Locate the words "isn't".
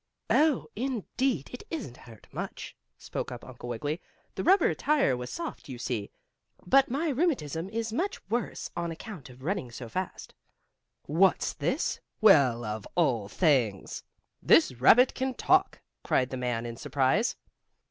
1.69-1.95